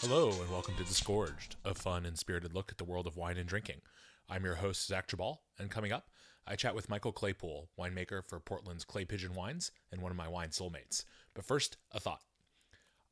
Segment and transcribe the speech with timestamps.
[0.00, 3.36] Hello, and welcome to Disgorged, a fun and spirited look at the world of wine
[3.36, 3.82] and drinking.
[4.30, 6.08] I'm your host, Zach Geballe, and coming up,
[6.46, 10.26] I chat with Michael Claypool, winemaker for Portland's Clay Pigeon Wines and one of my
[10.26, 11.04] wine soulmates.
[11.34, 12.22] But first, a thought.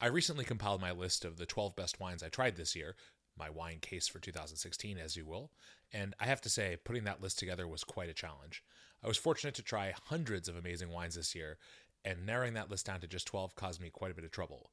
[0.01, 2.97] I recently compiled my list of the 12 best wines I tried this year,
[3.39, 5.51] my wine case for 2016, as you will,
[5.93, 8.65] and I have to say, putting that list together was quite a challenge.
[9.05, 11.59] I was fortunate to try hundreds of amazing wines this year,
[12.03, 14.71] and narrowing that list down to just 12 caused me quite a bit of trouble.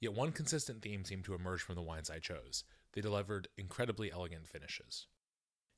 [0.00, 2.64] Yet one consistent theme seemed to emerge from the wines I chose.
[2.94, 5.06] They delivered incredibly elegant finishes.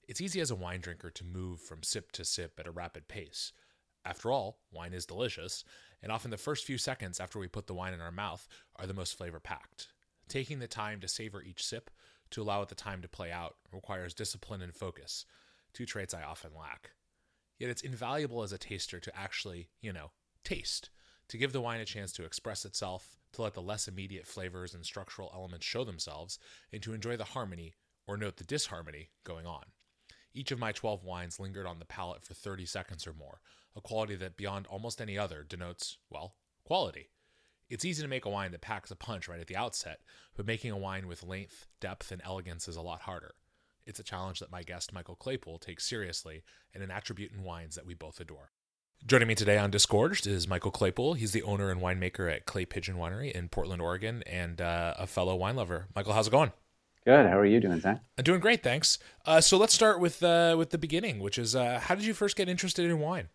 [0.08, 3.08] It's easy as a wine drinker to move from sip to sip at a rapid
[3.08, 3.52] pace.
[4.04, 5.64] After all, wine is delicious,
[6.02, 8.86] and often the first few seconds after we put the wine in our mouth are
[8.86, 9.88] the most flavor packed.
[10.28, 11.90] Taking the time to savor each sip,
[12.30, 15.24] to allow it the time to play out, requires discipline and focus,
[15.72, 16.92] two traits I often lack.
[17.58, 20.10] Yet it's invaluable as a taster to actually, you know,
[20.42, 20.90] taste,
[21.28, 24.74] to give the wine a chance to express itself, to let the less immediate flavors
[24.74, 26.38] and structural elements show themselves,
[26.72, 27.74] and to enjoy the harmony,
[28.06, 29.64] or note the disharmony, going on.
[30.34, 33.40] Each of my 12 wines lingered on the palate for 30 seconds or more,
[33.76, 37.10] a quality that, beyond almost any other, denotes, well, quality.
[37.68, 40.00] It's easy to make a wine that packs a punch right at the outset,
[40.34, 43.34] but making a wine with length, depth, and elegance is a lot harder.
[43.84, 47.74] It's a challenge that my guest Michael Claypool takes seriously, and an attribute in wines
[47.74, 48.52] that we both adore.
[49.04, 51.14] Joining me today on Disgorged is Michael Claypool.
[51.14, 55.08] He's the owner and winemaker at Clay Pigeon Winery in Portland, Oregon, and uh, a
[55.08, 55.86] fellow wine lover.
[55.96, 56.52] Michael, how's it going?
[57.04, 57.26] Good.
[57.26, 58.00] How are you doing, Zach?
[58.16, 59.00] I'm doing great, thanks.
[59.26, 62.14] Uh, so let's start with uh, with the beginning, which is uh, how did you
[62.14, 63.28] first get interested in wine?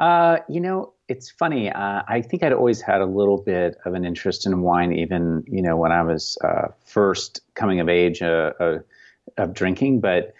[0.00, 1.70] Uh, you know, it's funny.
[1.70, 5.44] Uh, I think I'd always had a little bit of an interest in wine, even
[5.46, 6.36] you know when I was
[6.84, 8.82] first coming of age of
[9.52, 10.34] drinking, but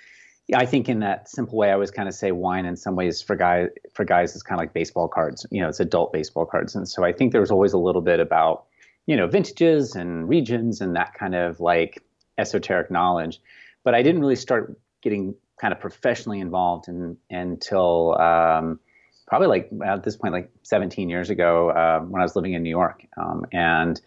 [0.55, 3.21] I think in that simple way, I always kind of say wine in some ways
[3.21, 5.47] for guys for guys is kind of like baseball cards.
[5.51, 8.01] You know, it's adult baseball cards, and so I think there was always a little
[8.01, 8.65] bit about
[9.07, 12.03] you know vintages and regions and that kind of like
[12.39, 13.41] esoteric knowledge.
[13.85, 18.81] But I didn't really start getting kind of professionally involved in, until um,
[19.27, 22.63] probably like at this point, like 17 years ago, uh, when I was living in
[22.63, 24.01] New York, um, and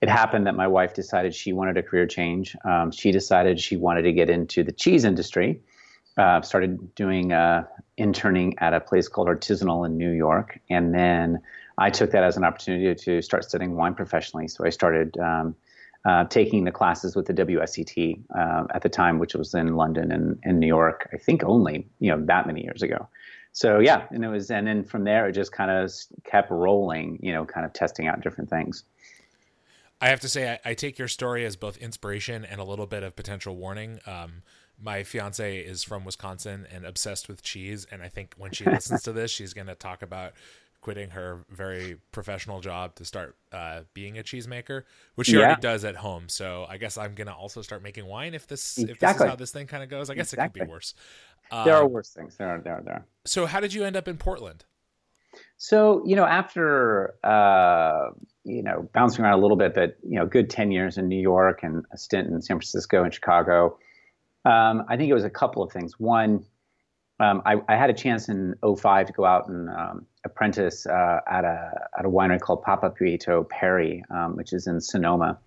[0.00, 2.56] it happened that my wife decided she wanted a career change.
[2.64, 5.60] Um, she decided she wanted to get into the cheese industry
[6.16, 7.64] uh, started doing uh,
[7.96, 11.40] interning at a place called Artisanal in New York, and then
[11.78, 14.48] I took that as an opportunity to start studying wine professionally.
[14.48, 15.56] So I started um,
[16.04, 20.12] uh, taking the classes with the WSET uh, at the time, which was in London
[20.12, 21.08] and, in New York.
[21.12, 23.08] I think only you know that many years ago.
[23.52, 25.92] So yeah, and it was, and then from there it just kind of
[26.24, 27.18] kept rolling.
[27.22, 28.84] You know, kind of testing out different things.
[30.00, 32.86] I have to say, I, I, take your story as both inspiration and a little
[32.86, 34.00] bit of potential warning.
[34.06, 34.42] Um,
[34.80, 39.02] my fiance is from Wisconsin and obsessed with cheese, and I think when she listens
[39.02, 40.32] to this, she's going to talk about
[40.84, 44.82] quitting her very professional job to start uh, being a cheesemaker,
[45.14, 45.46] which she yeah.
[45.46, 46.28] already does at home.
[46.28, 48.92] So I guess I'm going to also start making wine if this exactly.
[48.92, 50.10] if this is how this thing kind of goes.
[50.10, 50.60] I guess exactly.
[50.60, 50.94] it could be worse.
[51.50, 52.36] there are um, worse things.
[52.36, 53.06] There are there are there.
[53.24, 54.66] So how did you end up in Portland?
[55.56, 58.10] So you know, after uh,
[58.44, 61.20] you know bouncing around a little bit, but you know, good ten years in New
[61.20, 63.78] York and a stint in San Francisco and Chicago.
[64.44, 65.98] Um, I think it was a couple of things.
[65.98, 66.44] One,
[67.20, 71.20] um, I, I, had a chance in 05 to go out and um, apprentice uh,
[71.26, 75.38] at a at a winery called Papapietro Perry, um, which is in Sonoma,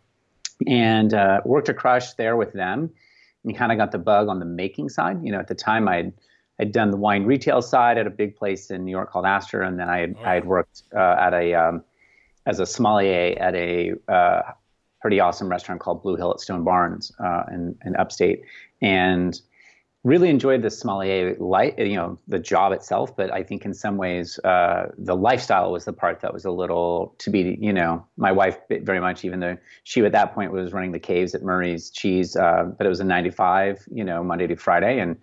[0.65, 2.89] and uh, worked a crush there with them,
[3.43, 5.23] and kind of got the bug on the making side.
[5.23, 6.13] You know, at the time I'd
[6.59, 9.61] I'd done the wine retail side at a big place in New York called Astor,
[9.61, 10.25] and then I had, oh.
[10.25, 11.83] I had worked uh, at a um,
[12.45, 14.41] as a sommelier at a uh,
[15.01, 18.41] pretty awesome restaurant called Blue Hill at Stone Barns uh, in, in upstate,
[18.81, 19.39] and
[20.03, 23.15] really enjoyed the sommelier life, you know, the job itself.
[23.15, 26.51] But I think in some ways, uh, the lifestyle was the part that was a
[26.51, 30.51] little to be, you know, my wife very much, even though she at that point
[30.53, 34.23] was running the caves at Murray's Cheese, uh, but it was a 95, you know,
[34.23, 34.99] Monday to Friday.
[34.99, 35.17] And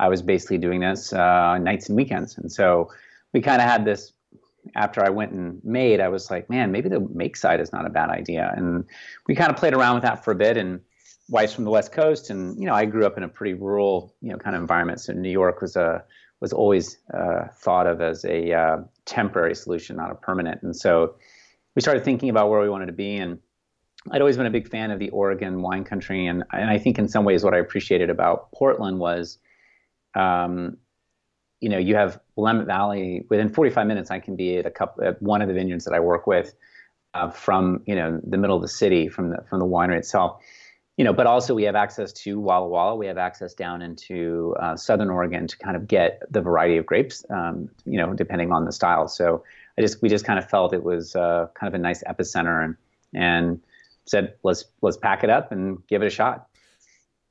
[0.00, 2.36] I was basically doing this uh, nights and weekends.
[2.36, 2.90] And so
[3.32, 4.12] we kind of had this
[4.74, 7.86] after I went and made, I was like, man, maybe the make side is not
[7.86, 8.52] a bad idea.
[8.56, 8.84] And
[9.28, 10.56] we kind of played around with that for a bit.
[10.56, 10.80] And
[11.28, 14.14] wife's from the West Coast, and you know, I grew up in a pretty rural,
[14.20, 15.00] you know, kind of environment.
[15.00, 16.04] So New York was a
[16.40, 18.76] was always uh, thought of as a uh,
[19.06, 20.62] temporary solution, not a permanent.
[20.62, 21.14] And so
[21.74, 23.16] we started thinking about where we wanted to be.
[23.16, 23.38] And
[24.10, 26.98] I'd always been a big fan of the Oregon wine country, and and I think
[26.98, 29.38] in some ways what I appreciated about Portland was.
[30.14, 30.78] Um,
[31.60, 33.24] you know, you have Willamette Valley.
[33.30, 35.94] Within 45 minutes, I can be at a couple at one of the vineyards that
[35.94, 36.54] I work with,
[37.14, 40.42] uh, from you know the middle of the city, from the from the winery itself
[40.96, 42.94] you know, but also we have access to Walla Walla.
[42.94, 46.86] We have access down into uh, Southern Oregon to kind of get the variety of
[46.86, 49.08] grapes, um, you know, depending on the style.
[49.08, 49.42] So
[49.76, 52.64] I just we just kind of felt it was uh, kind of a nice epicenter,
[52.64, 52.76] and
[53.12, 53.60] and
[54.06, 56.48] said, let's let's pack it up and give it a shot.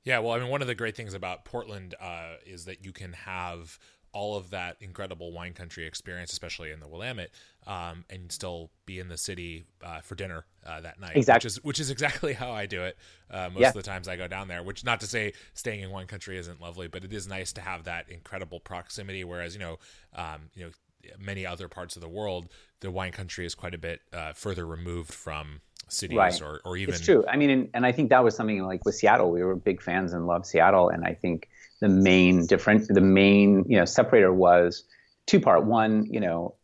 [0.03, 2.91] Yeah, well, I mean, one of the great things about Portland uh, is that you
[2.91, 3.79] can have
[4.13, 7.31] all of that incredible wine country experience, especially in the Willamette,
[7.65, 11.15] um, and still be in the city uh, for dinner uh, that night.
[11.17, 11.47] Exactly.
[11.47, 12.97] Which is which is exactly how I do it
[13.31, 13.67] uh, most Yeah.
[13.69, 14.63] of the times I go down there.
[14.63, 17.61] Which not to say staying in wine country isn't lovely, but it is nice to
[17.61, 19.23] have that incredible proximity.
[19.23, 19.79] Whereas you know,
[20.15, 20.71] um, you know,
[21.19, 22.49] many other parts of the world,
[22.81, 26.41] the wine country is quite a bit uh, further removed from cities Right.
[26.41, 27.25] or or even It's true.
[27.27, 29.31] I mean, and, and I think that was something like with Seattle.
[29.31, 31.49] We were big fans and loved Seattle, and I think
[31.83, 34.85] the main different, the main you know separator was
[35.27, 35.65] two part.
[35.65, 36.55] One, you know,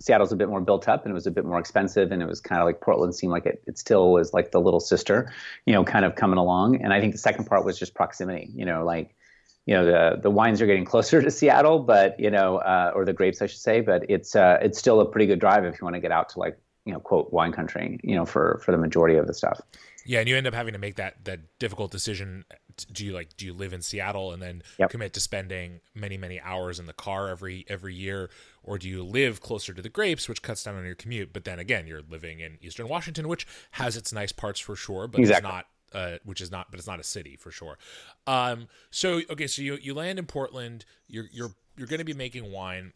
[0.00, 2.28] Seattle's a bit more built up and it was a bit more expensive, and it
[2.28, 3.62] was kind of like Portland seemed like it.
[3.66, 5.32] It still was like the little sister,
[5.64, 6.82] you know, kind of coming along.
[6.82, 8.50] And I think the second part was just proximity.
[8.54, 9.16] You know, like
[9.64, 13.06] you know the the wines are getting closer to Seattle, but you know, uh, or
[13.06, 13.80] the grapes, I should say.
[13.80, 16.28] But it's uh, it's still a pretty good drive if you want to get out
[16.30, 17.98] to like you know quote wine country.
[18.02, 19.58] You know, for for the majority of the stuff.
[20.04, 22.44] Yeah, and you end up having to make that that difficult decision.
[22.92, 24.90] Do you like do you live in Seattle and then Yep.
[24.90, 28.30] commit to spending many many hours in the car every every year,
[28.62, 31.32] or do you live closer to the grapes, which cuts down on your commute?
[31.32, 35.06] But then again, you're living in Eastern Washington, which has its nice parts for sure,
[35.08, 35.48] but Exactly.
[35.48, 35.66] it's not.
[35.92, 37.78] Uh, which is not, but it's not a city for sure.
[38.26, 40.84] Um, so okay, so you you land in Portland.
[41.08, 42.92] You're you're you're going to be making wine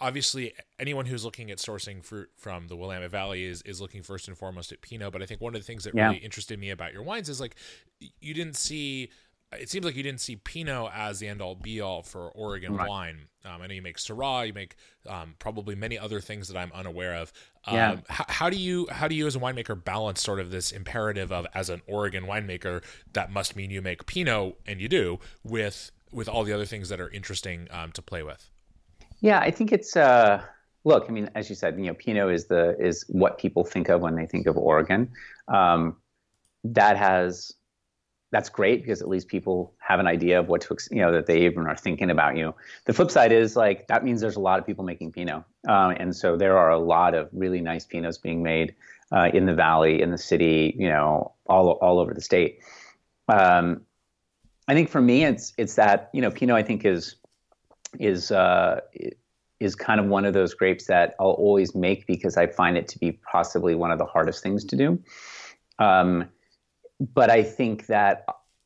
[0.00, 4.28] obviously anyone who's looking at sourcing fruit from the Willamette Valley is is looking first
[4.28, 5.12] and foremost at Pinot.
[5.12, 6.06] But I think one of the things that Yeah.
[6.08, 7.56] really interested me about your wines is like
[8.20, 9.10] you didn't see.
[9.50, 12.74] It seems like you didn't see Pinot as the end all be all for Oregon
[12.74, 12.86] Right.
[12.86, 13.28] wine.
[13.46, 16.70] Um, I know you make Syrah, you make um, probably many other things that I'm
[16.72, 17.32] unaware of.
[17.64, 17.96] Um, Yeah.
[18.10, 21.32] how, how do you how do you as a winemaker balance sort of this imperative
[21.32, 22.84] of as an Oregon winemaker
[23.14, 26.90] that must mean you make Pinot and you do with with all the other things
[26.90, 28.50] that are interesting um, to play with.
[29.20, 30.42] Yeah, I think it's uh
[30.84, 33.88] look, I mean, as you said, you know, Pinot is the is what people think
[33.88, 35.10] of when they think of Oregon.
[35.48, 35.96] Um,
[36.64, 37.52] that has
[38.30, 41.26] that's great because at least people have an idea of what to you know that
[41.26, 42.54] they even are thinking about you.
[42.84, 45.90] The flip side is like that means there's a lot of people making Pinot, um,
[45.92, 48.74] and so there are a lot of really nice Pinots being made
[49.12, 52.60] uh, in the valley, in the city, you know, all all over the state.
[53.28, 53.82] Um,
[54.66, 56.56] I think for me, it's it's that you know Pinot.
[56.56, 57.16] I think is
[57.98, 58.80] is uh,
[59.60, 62.88] is kind of one of those grapes that I'll always make because I find it
[62.88, 65.02] to be possibly one of the hardest things to do.
[65.78, 66.28] Um,
[67.00, 68.24] but I think that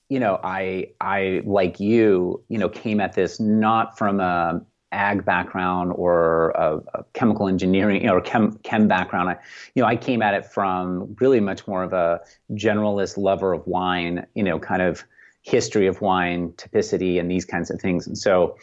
[0.08, 5.24] you know I I like you you know came at this not from a ag
[5.24, 9.30] background or a, a chemical engineering or chem chem background.
[9.30, 9.36] I,
[9.74, 12.20] you know I came at it from really much more of a
[12.52, 14.26] generalist lover of wine.
[14.34, 15.04] You know, kind of
[15.42, 18.06] history of wine, typicity, and these kinds of things.
[18.06, 18.56] And so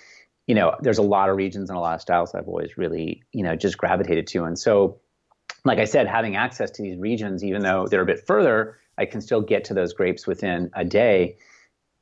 [0.49, 3.21] you know, there's a lot of regions and a lot of styles I've always really,
[3.31, 4.45] you know, just gravitated to.
[4.45, 4.99] And so,
[5.63, 9.05] like I said, having access to these regions, even though they're a bit further, I
[9.05, 11.37] can still get to those grapes within a day.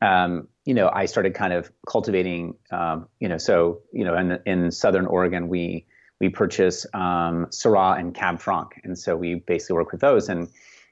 [0.01, 4.39] Um, you know, I started kind of cultivating, um, you know, so, you know, in,
[4.45, 5.85] in Southern Oregon, we,
[6.21, 8.80] we purchase um, Syrah and Cab Franc.
[8.85, 10.30] And so we basically work with those.
[10.30, 10.47] And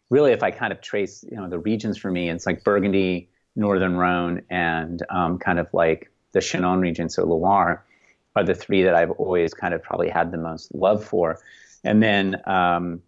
[0.09, 3.29] really, if I kind of trace, you know, the regions for me, it's like Burgundy,
[3.55, 7.83] Northern Rhone, and um, kind of like the Chinon region, so Loire,
[8.35, 11.39] are the three that I've always kind of probably had the most love for.
[11.85, 13.01] And then um,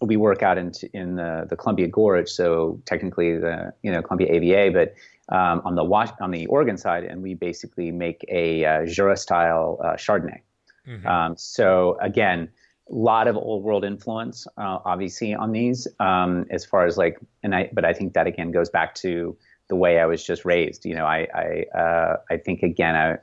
[0.00, 4.28] we work out in, in the, the Columbia Gorge, so technically the you know Columbia
[4.34, 4.94] AVA, but
[5.34, 5.84] um, on the
[6.20, 10.40] on the Oregon side, and we basically make a uh, Jura style uh, Chardonnay.
[10.88, 11.06] Mhm.
[11.06, 12.48] Um, so again,
[12.90, 15.86] a lot of old world influence, uh, obviously, on these.
[16.00, 19.36] Um, as far as like, and I, but I think that again goes back to
[19.70, 20.84] the way I was just raised.
[20.84, 23.16] You know, I, I, uh, I think again, I,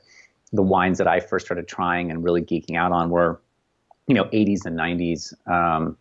[0.52, 3.40] the wines that I first started trying and really geeking out on were,
[4.08, 5.96] you know, 80s and 90s um,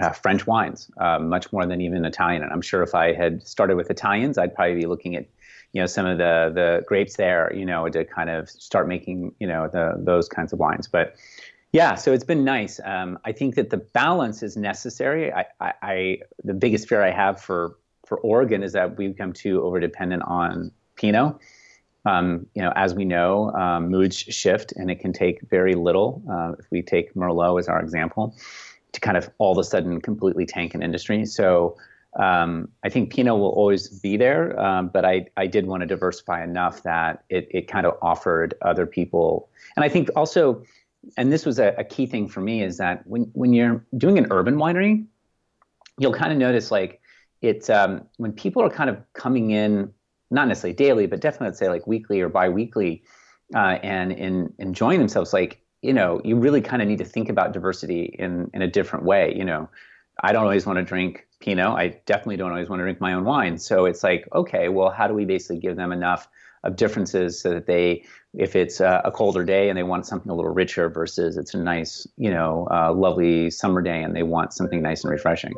[0.00, 2.42] uh, French wines, uh, much more than even Italian.
[2.42, 5.26] And I'm sure if I had started with Italians, I'd probably be looking at,
[5.72, 9.34] you know, some of the the grapes there, you know, to kind of start making,
[9.38, 10.88] you know, the those kinds of wines.
[10.88, 11.16] But
[11.72, 12.80] yeah, so it's been nice.
[12.84, 15.32] Um, I think that the balance is necessary.
[15.32, 17.76] I, I, I the biggest fear I have for
[18.06, 21.36] for Oregon is that we become too overdependent on Pinot.
[22.04, 26.22] Um, you know, as we know, um, moods shift, and it can take very little.
[26.30, 28.36] Uh, if we take Merlot as our example,
[28.92, 31.26] to kind of all of a sudden completely tank an industry.
[31.26, 31.76] So
[32.18, 35.86] um, I think Pinot will always be there, um, but I, I did want to
[35.86, 39.48] diversify enough that it, it kind of offered other people.
[39.74, 40.62] And I think also,
[41.18, 44.16] and this was a, a key thing for me, is that when, when you're doing
[44.16, 45.04] an urban winery,
[45.98, 47.00] you'll kind of notice like
[47.42, 49.92] it's um, when people are kind of coming in,
[50.30, 53.02] not necessarily daily, but definitely let's say like weekly or biweekly,
[53.54, 57.28] uh, and in enjoying themselves, like you know, you really kind of need to think
[57.28, 59.34] about diversity in in a different way.
[59.36, 59.68] You know,
[60.22, 61.66] I don't always want to drink Pinot.
[61.66, 63.58] I definitely don't always want to drink my own wine.
[63.58, 66.28] So it's like, okay, well, how do we basically give them enough
[66.64, 70.30] of differences so that they, if it's a, a colder day and they want something
[70.30, 74.22] a little richer versus it's a nice, you know, uh, lovely summer day and they
[74.22, 75.52] want something nice and refreshing.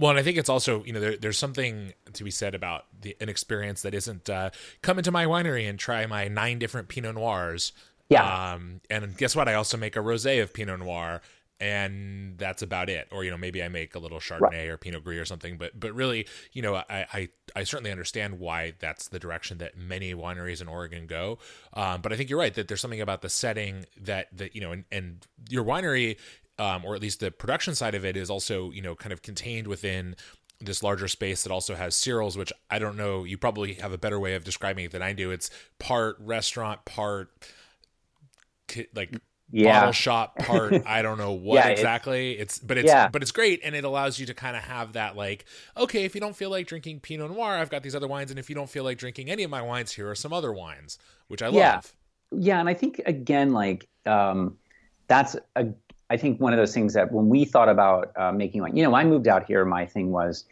[0.00, 2.86] Well, and I think it's also you know there, there's something to be said about
[3.02, 6.88] the, an experience that isn't uh, come into my winery and try my nine different
[6.88, 7.72] Pinot Noirs.
[8.08, 8.52] Yeah.
[8.54, 9.46] Um, and guess what?
[9.46, 11.20] I also make a rosé of Pinot Noir,
[11.60, 13.08] and that's about it.
[13.12, 14.68] Or you know maybe I make a little Chardonnay right.
[14.68, 15.58] or Pinot Gris or something.
[15.58, 19.76] But but really, you know, I, I I certainly understand why that's the direction that
[19.76, 21.38] many wineries in Oregon go.
[21.74, 24.62] Um, but I think you're right that there's something about the setting that that you
[24.62, 26.16] know, and, and your winery
[26.60, 29.22] um, or at least the production side of it is also you know kind of
[29.22, 30.14] contained within
[30.60, 33.24] this larger space that also has Cyril's, which I don't know.
[33.24, 35.30] You probably have a better way of describing it than I do.
[35.30, 37.30] It's part restaurant, part
[38.94, 39.18] like
[39.50, 39.80] yeah.
[39.80, 43.08] bottle shop part i don't know what yeah, exactly it's but it's yeah.
[43.08, 45.44] but it's great and it allows you to kind of have that like
[45.76, 48.38] okay if you don't feel like drinking pinot noir i've got these other wines and
[48.38, 50.98] if you don't feel like drinking any of my wines here are some other wines
[51.26, 51.92] which i love
[52.30, 54.56] yeah and i think again like um
[55.08, 55.66] that's a
[56.10, 58.82] I think one of those things that when we thought about uh, making wine, you
[58.82, 60.44] know, I moved out here, my thing was,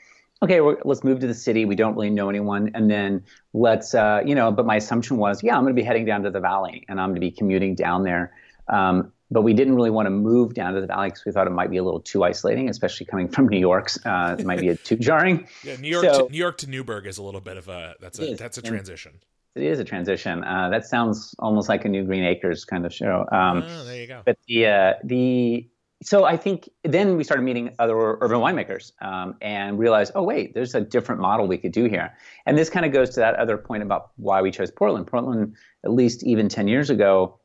[0.42, 1.64] okay, let's move to the city.
[1.64, 4.52] We don't really know anyone, and then let's, uh, you know.
[4.52, 7.00] But my assumption was, yeah, I'm going to be heading down to the valley, and
[7.00, 8.32] I'm going to be commuting down there.
[8.68, 11.46] Um, but we didn't really want to move down to the valley because we thought
[11.46, 13.90] it might be a little too isolating, especially coming from New York.
[14.04, 15.48] Uh, it might be a too jarring.
[15.64, 17.96] Yeah, New York, so, to, New York to Newberg is a little bit of a
[18.00, 19.12] that's a that's a transition.
[19.12, 19.20] And,
[19.58, 20.44] it is a transition.
[20.44, 23.26] Uh, that sounds almost like a new Green Acres kind of show.
[23.32, 24.22] Um, oh, there you go.
[24.24, 25.68] But the uh, the
[26.02, 30.54] so I think then we started meeting other urban winemakers um, and realized, oh wait,
[30.54, 32.14] there's a different model we could do here.
[32.46, 35.08] And this kind of goes to that other point about why we chose Portland.
[35.08, 37.40] Portland, at least even 10 years ago,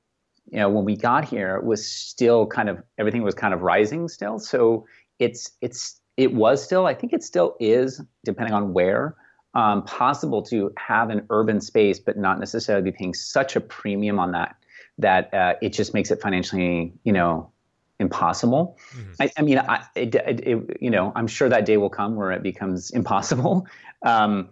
[0.52, 4.08] you know, when we got here, was still kind of everything was kind of rising
[4.08, 4.38] still.
[4.38, 4.86] So
[5.18, 9.16] it's it's it was still, I think it still is, depending on where,
[9.54, 14.20] um, possible to have an urban space, but not necessarily be paying such a premium
[14.20, 14.56] on that
[15.00, 17.52] that uh, it just makes it financially, you know,
[18.00, 18.78] impossible.
[18.96, 19.12] Mm-hmm.
[19.20, 22.32] I, I, mean, I, it, it, you know, I'm sure that day will come where
[22.32, 23.68] it becomes impossible.
[24.06, 24.50] Um,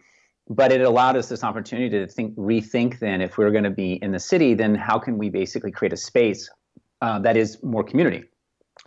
[0.47, 2.99] but it allowed us this opportunity to think, rethink.
[2.99, 5.91] Then, if we're going to be in the city, then how can we basically create
[5.91, 6.49] a space
[7.01, 8.23] uh, that is more community?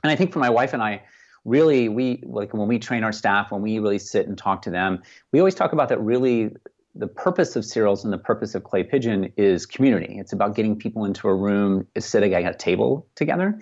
[0.03, 1.03] And I think for my wife and I,
[1.45, 4.71] really, we like when we train our staff, when we really sit and talk to
[4.71, 6.01] them, we always talk about that.
[6.01, 6.51] Really,
[6.95, 10.19] the purpose of Cyril's and the purpose of Clay Pigeon is community.
[10.19, 13.61] It's about getting people into a room, sitting at a table together.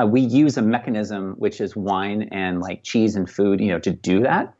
[0.00, 3.78] Uh, we use a mechanism which is wine and like cheese and food, you know,
[3.80, 4.54] to do that.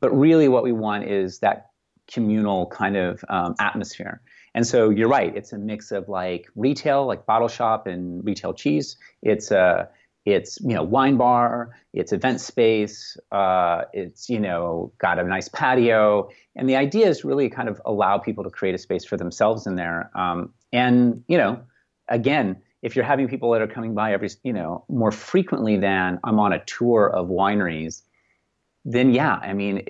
[0.00, 1.70] But really, what we want is that
[2.12, 4.20] communal kind of um, atmosphere.
[4.54, 5.34] And so you're right.
[5.34, 8.96] It's a mix of like retail, like bottle shop and retail cheese.
[9.22, 9.88] It's a
[10.24, 11.76] it's you know wine bar.
[11.92, 13.16] It's event space.
[13.30, 16.28] Uh, it's you know got a nice patio.
[16.54, 19.66] And the idea is really kind of allow people to create a space for themselves
[19.66, 20.10] in there.
[20.14, 21.60] Um, and you know,
[22.08, 26.18] again, if you're having people that are coming by every, you know, more frequently than
[26.24, 28.02] I'm on a tour of wineries,
[28.84, 29.86] then yeah, I mean,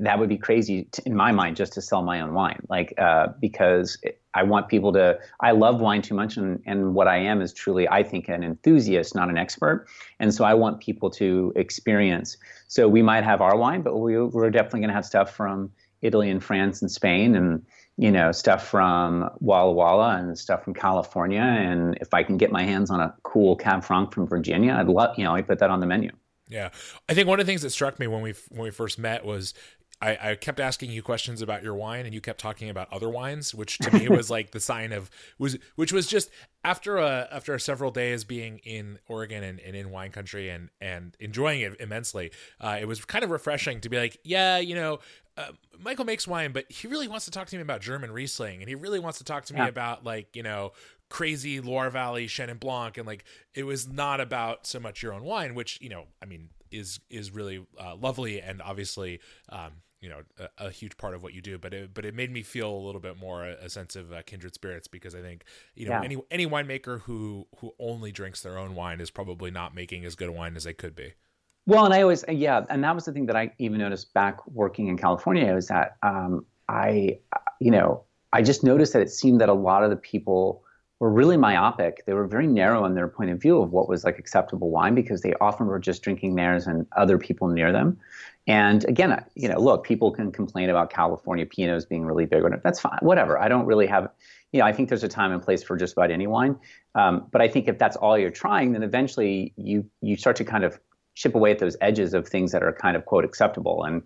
[0.00, 2.94] that would be crazy to, in my mind just to sell my own wine, like
[2.98, 3.98] uh, because
[4.34, 5.18] I want people to.
[5.40, 8.42] I love wine too much, and and what I am is truly, I think, an
[8.42, 9.86] enthusiast, not an expert,
[10.18, 12.36] and so I want people to experience.
[12.68, 15.70] So we might have our wine, but we, we're definitely going to have stuff from
[16.02, 17.62] Italy and France and Spain and
[18.00, 21.42] you know, stuff from Walla Walla and stuff from California.
[21.42, 24.88] And if I can get my hands on a cool Cab Franc from Virginia, I'd
[24.88, 26.10] love, you know, I put that on the menu.
[26.48, 26.70] Yeah,
[27.10, 29.24] I think one of the things that struck me when we when we first met
[29.24, 29.52] was
[30.02, 33.08] I, I, kept asking you questions about your wine, and you kept talking about other
[33.08, 36.30] wines, which to me was like the sign of was which was just
[36.64, 41.16] after a after several days being in Oregon and, and in wine country and and
[41.20, 42.30] enjoying it immensely.
[42.60, 45.00] Uh, it was kind of refreshing to be like, yeah, you know,
[45.36, 48.60] uh, Michael makes wine, but he really wants to talk to me about German Riesling,
[48.60, 49.68] and he really wants to talk to me yeah.
[49.68, 50.72] about like you know
[51.10, 55.24] crazy Loire Valley Chenin Blanc, and like it was not about so much your own
[55.24, 59.20] wine, which you know, I mean, is is really uh, lovely and obviously.
[59.50, 62.14] Um, you know, a, a, huge part of what you do, but it, but it
[62.14, 65.14] made me feel a little bit more a, a sense of uh, kindred spirits because
[65.14, 66.02] I think you know yeah.
[66.02, 70.14] any any winemaker who who only drinks their own wine is probably not making as
[70.14, 71.12] good a wine as they could be.
[71.66, 74.44] Well, and I always, yeah, and that was the thing that I even noticed back
[74.48, 77.18] working in California is that um, I,
[77.60, 80.64] you know, I just noticed that it seemed that a lot of the people
[81.00, 82.04] were really myopic.
[82.06, 84.94] They were very narrow in their point of view of what was like acceptable wine
[84.94, 87.98] because they often were just drinking theirs and other people near them.
[88.46, 92.42] And again, you know, look, people can complain about California Pinots being really big.
[92.62, 93.38] That's fine, whatever.
[93.38, 94.10] I don't really have,
[94.52, 96.58] you know, I think there's a time and place for just about any wine.
[96.94, 100.44] Um, but I think if that's all you're trying, then eventually you you start to
[100.44, 100.78] kind of
[101.14, 103.84] chip away at those edges of things that are kind of quote acceptable.
[103.84, 104.02] And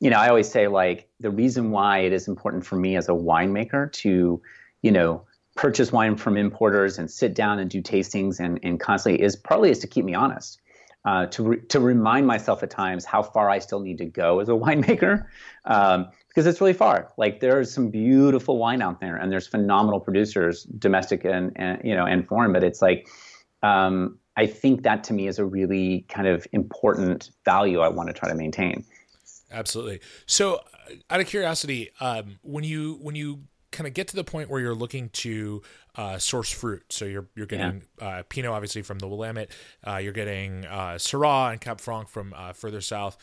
[0.00, 3.08] you know, I always say like the reason why it is important for me as
[3.08, 4.42] a winemaker to,
[4.82, 5.24] you know,
[5.56, 9.70] purchase wine from importers and sit down and do tastings and, and constantly is partly
[9.70, 10.60] is to keep me honest.
[11.06, 14.40] Uh, to re- to remind myself at times how far I still need to go
[14.40, 15.26] as a winemaker,
[15.66, 17.12] um, because it's really far.
[17.18, 21.94] Like there's some beautiful wine out there, and there's phenomenal producers, domestic and, and you
[21.94, 22.54] know and foreign.
[22.54, 23.06] But it's like
[23.62, 28.08] um, I think that to me is a really kind of important value I want
[28.08, 28.84] to try to maintain.
[29.50, 30.00] Absolutely.
[30.26, 33.44] So, uh, out of curiosity, um, when you when you
[33.74, 35.62] kind of get to the point where you're looking to
[35.96, 38.08] uh, source fruit, so you're you're getting yeah.
[38.08, 39.50] uh, Pinot obviously from the Willamette,
[39.86, 43.18] uh, you're getting uh, Syrah and Cab Franc from uh, further south.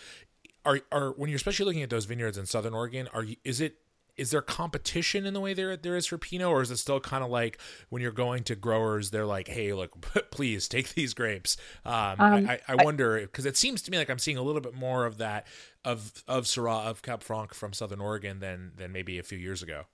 [0.66, 3.62] Are are when you're especially looking at those vineyards in Southern Oregon, are you, is
[3.62, 3.78] it
[4.18, 7.00] is there competition in the way there there is for Pinot, or is it still
[7.00, 10.00] kind of like when you're going to growers, they're like, "Hey, look,
[10.32, 14.10] please take these grapes." Um, um, I, I, wonder because it seems to me like
[14.10, 15.48] I'm seeing a little bit more of that
[15.84, 19.64] of of Syrah of Cab Franc from Southern Oregon than than maybe a few years
[19.64, 19.86] ago.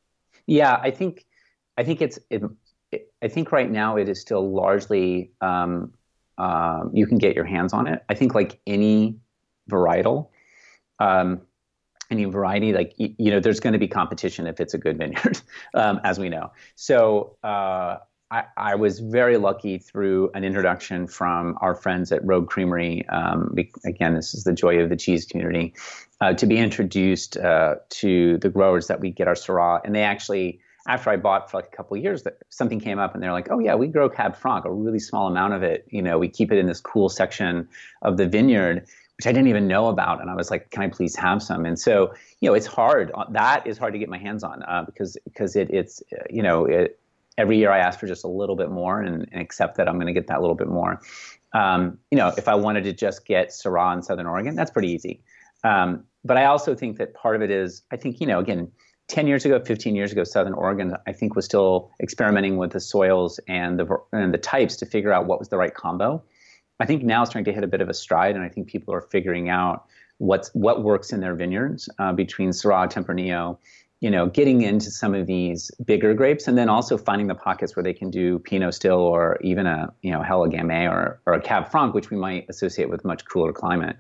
[0.47, 1.25] Yeah, I think
[1.77, 2.43] I think it's it,
[3.21, 5.93] I think right now it is still largely um,
[6.37, 8.03] um, you can get your hands on it.
[8.09, 9.17] I think like any
[9.69, 10.29] varietal.
[10.99, 11.41] Um,
[12.09, 15.41] any variety, like you know, there's going to be competition if it's a good vineyard,
[15.73, 16.51] um, as we know.
[16.75, 17.97] So uh,
[18.29, 23.07] I, I, was very lucky through an introduction from our friends at Rogue Creamery.
[23.07, 23.55] Um,
[23.85, 25.73] again, this is the joy of the cheese community
[26.19, 30.03] uh, to be introduced uh, to the growers that we get our Syrah, and they
[30.03, 30.61] actually.
[30.89, 33.33] After I bought for like a couple of years, that something came up and they're
[33.33, 35.85] like, "Oh yeah, we grow Cab Franc, a really small amount of it.
[35.89, 37.67] You know, we keep it in this cool section
[38.01, 38.87] of the vineyard."
[39.17, 40.21] which I didn't even know about.
[40.21, 41.65] And I was like, can I please have some?
[41.65, 43.11] And so, you know, it's hard.
[43.15, 46.23] Uh, that is hard to get my hands on uh, because because it, it's uh,
[46.29, 46.99] you know it,
[47.37, 49.95] every year I ask for just a little bit more and, and accept that I'm
[49.95, 51.01] going to get that little bit more.
[51.53, 54.91] Um, you know, if I wanted to just get Syrah in Southern Oregon, that's pretty
[54.91, 55.21] easy.
[55.63, 58.71] Um, but I also think that part of it is, I think, you know, again,
[59.07, 62.79] 10 years ago, 15 years ago, Southern Oregon, I think, was still experimenting with the
[62.79, 66.21] soils and the, and the types to figure out what was the right combo.
[66.79, 68.67] I think now it's starting to hit a bit of a stride, and I think
[68.67, 69.85] people are figuring out
[70.19, 73.57] what's what works in their vineyards uh, between Syrah, Tempranillo,
[73.99, 77.75] you know, getting into some of these bigger grapes, and then also finding the pockets
[77.75, 81.33] where they can do Pinot Still or even a you know Heller Gamay or or
[81.33, 83.97] a Cab Franc, which we might associate with much cooler climate.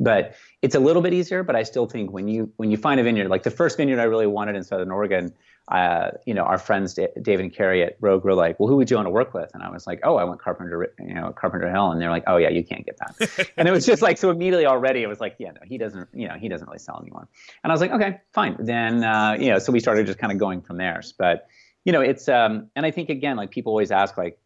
[0.00, 1.42] But it's a little bit easier.
[1.42, 4.00] But I still think when you when you find a vineyard, like the first vineyard
[4.00, 5.32] I really wanted in Southern Oregon,
[5.68, 8.88] uh, you know, our friends David and Carrie at Rogue were like, "Well, who would
[8.88, 11.32] you want to work with?" And I was like, "Oh, I want Carpenter, you know,
[11.32, 14.00] Carpenter Hill." And they're like, "Oh yeah, you can't get that." and it was just
[14.00, 16.68] like so immediately already it was like, "Yeah, no, he doesn't, you know, he doesn't
[16.68, 17.26] really sell anyone."
[17.64, 20.32] And I was like, "Okay, fine." Then uh, you know, so we started just kind
[20.32, 21.02] of going from there.
[21.18, 21.48] But
[21.84, 24.38] you know, it's um, and I think again, like people always ask, like,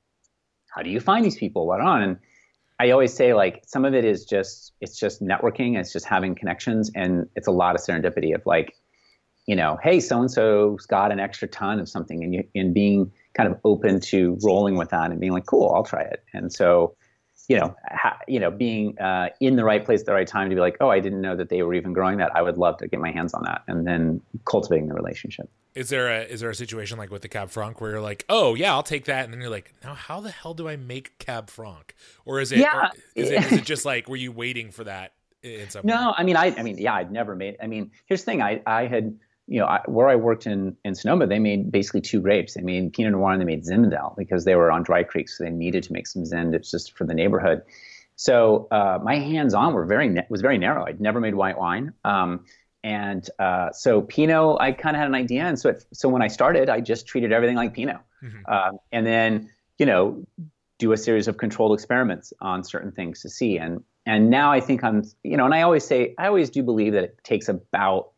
[0.74, 1.66] "How do you find these people?
[1.66, 2.16] What on?" And
[2.80, 6.34] I always say like some of it is just it's just networking, it's just having
[6.34, 8.74] connections, and it's a lot of serendipity of like
[9.50, 12.72] you know, hey, so and so's got an extra ton of something, and you, and
[12.72, 16.22] being kind of open to rolling with that and being like, cool, I'll try it.
[16.32, 16.94] And so,
[17.48, 20.50] you know, ha, you know, being uh, in the right place at the right time
[20.50, 22.30] to be like, oh, I didn't know that they were even growing that.
[22.32, 25.50] I would love to get my hands on that, and then cultivating the relationship.
[25.74, 28.24] Is there a is there a situation like with the Cab Franc where you're like,
[28.28, 30.76] oh yeah, I'll take that, and then you're like, now how the hell do I
[30.76, 31.96] make Cab Franc?
[32.24, 32.90] Or is it yeah.
[33.16, 35.14] is, it, is it just like were you waiting for that?
[35.42, 36.14] In some no, way?
[36.18, 37.56] I mean, I I mean, yeah, I'd never made.
[37.60, 39.18] I mean, here's the thing, I I had
[39.50, 42.54] you know, I, where I worked in, in Sonoma, they made basically two grapes.
[42.54, 45.42] They made Pinot Noir and they made Zinfandel because they were on dry creek, so
[45.42, 47.62] they needed to make some Zin just for the neighborhood.
[48.14, 50.86] So uh, my hands-on were very was very narrow.
[50.86, 52.44] I'd never made white wine, um,
[52.84, 56.22] and uh, so Pinot, I kind of had an idea, and so it, so when
[56.22, 58.52] I started, I just treated everything like Pinot, mm-hmm.
[58.52, 60.24] um, and then you know
[60.78, 64.60] do a series of controlled experiments on certain things to see, and and now I
[64.60, 67.48] think I'm you know, and I always say I always do believe that it takes
[67.48, 68.09] about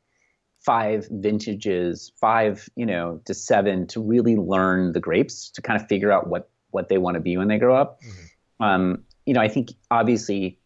[0.65, 5.89] five vintages, five, you know, to seven to really learn the grapes to kind of
[5.89, 8.01] figure out what what they want to be when they grow up.
[8.03, 8.65] Mm-hmm.
[8.65, 10.59] Um, you know, I think obviously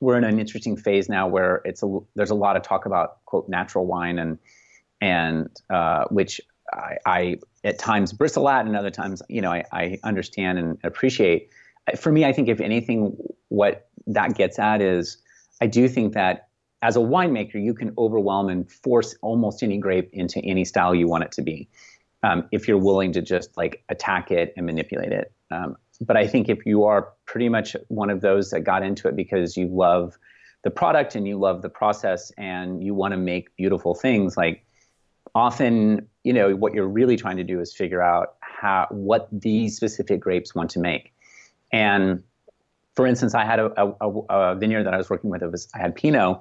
[0.00, 3.24] we're in an interesting phase now where it's a there's a lot of talk about
[3.24, 4.38] quote natural wine and
[5.00, 6.40] and uh, which
[6.72, 10.78] I, I, at times bristle at and other times you know I, I understand and
[10.82, 11.50] appreciate.
[11.96, 13.16] For me, I think if anything,
[13.48, 15.16] what that gets at is
[15.62, 16.47] I do think that
[16.82, 21.08] as a winemaker, you can overwhelm and force almost any grape into any style you
[21.08, 21.68] want it to be,
[22.22, 25.32] um, if you're willing to just like attack it and manipulate it.
[25.50, 29.08] Um, but I think if you are pretty much one of those that got into
[29.08, 30.16] it because you love
[30.62, 34.64] the product and you love the process and you want to make beautiful things, like
[35.34, 39.74] often, you know, what you're really trying to do is figure out how what these
[39.74, 41.12] specific grapes want to make.
[41.72, 42.22] And
[42.94, 45.42] for instance, I had a, a, a, vineyard that I was working with.
[45.42, 46.40] It was I had Pinot,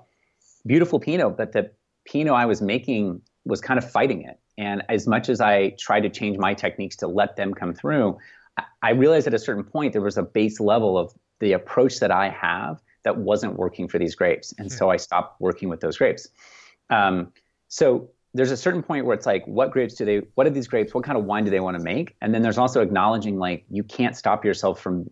[0.68, 1.72] beautiful Pinot, but the
[2.06, 4.40] Pinot I was making was kind of fighting it.
[4.58, 8.18] And as much as I tried to change my techniques to let them come through,
[8.82, 12.12] I realized at a certain point there was a base level of the approach that
[12.12, 15.98] I have that wasn't working for these grapes, and so I stopped working with those
[15.98, 16.28] grapes.
[16.90, 17.32] Um,
[17.68, 20.22] so there's a certain point where it's like, what grapes do they?
[20.36, 20.94] What are these grapes?
[20.94, 22.16] What kind of wine do they want to make?
[22.22, 25.10] And then there's also acknowledging like you can't stop yourself from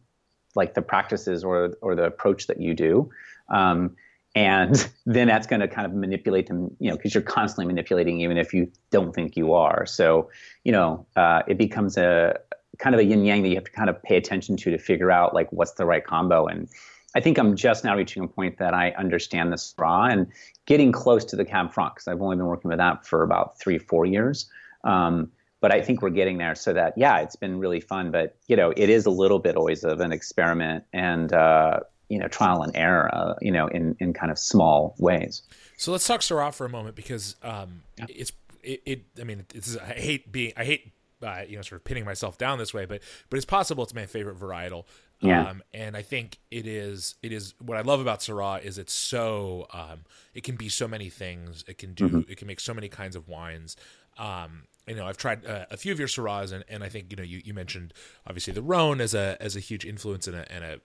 [0.55, 3.09] like the practices or or the approach that you do.
[3.49, 3.95] Um,
[4.35, 8.21] and then that's going to kind of manipulate them, you know, because you're constantly manipulating,
[8.21, 9.85] even if you don't think you are.
[9.85, 10.29] So,
[10.63, 12.37] you know, uh, it becomes a
[12.77, 14.77] kind of a yin yang that you have to kind of pay attention to to
[14.77, 16.45] figure out like what's the right combo.
[16.45, 16.67] And
[17.15, 20.27] I think I'm just now reaching a point that I understand the Syrah and
[20.65, 23.57] getting close to the Cab Franc because I've only been working with that for about
[23.57, 24.49] three, four years.
[24.83, 28.11] Um, but I think we're getting there so that, yeah, it's been really fun.
[28.11, 32.19] But, you know, it is a little bit always of an experiment and, uh, you
[32.19, 35.41] know, trial and error, uh, you know, in, in kind of small ways.
[35.77, 38.05] So let's talk Syrah for a moment because um, yeah.
[38.09, 38.31] it's,
[38.63, 41.85] it, it, I mean, it's, I hate being, I hate uh, you know, sort of
[41.85, 44.85] pinning myself down this way, but but it's possible it's my favorite varietal.
[45.21, 45.47] Yeah.
[45.47, 47.15] Um, and I think it is.
[47.23, 49.67] It is what I love about Syrah is it's so.
[49.73, 51.63] Um, it can be so many things.
[51.67, 52.07] It can do.
[52.07, 52.31] Mm-hmm.
[52.31, 53.77] It can make so many kinds of wines.
[54.17, 57.07] Um, you know, I've tried uh, a few of your Syrahs, and, and I think
[57.09, 57.93] you know you, you mentioned
[58.27, 60.79] obviously the Rhone as a as a huge influence and a, and a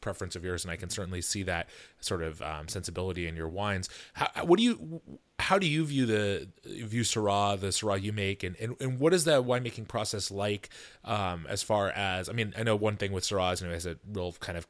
[0.00, 1.68] preference of yours, and I can certainly see that
[2.00, 3.88] sort of um, sensibility in your wines.
[4.14, 5.00] How, what do you?
[5.40, 9.14] How do you view the view Syrah, the Syrah you make, and, and, and what
[9.14, 10.70] is that winemaking process like?
[11.04, 13.72] Um, as far as I mean, I know one thing with Syrah is you know,
[13.72, 14.66] it has a real kind of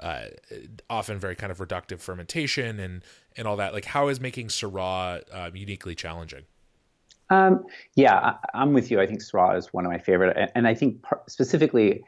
[0.00, 0.24] uh,
[0.88, 3.02] often very kind of reductive fermentation and
[3.36, 3.72] and all that.
[3.72, 6.42] Like, how is making Syrah uh, uniquely challenging?
[7.30, 9.00] Um, yeah, I, am with you.
[9.00, 12.02] I think Syrah is one of my favorite, and, and I think par- specifically